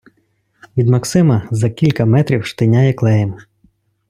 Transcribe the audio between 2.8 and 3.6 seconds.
клеєм.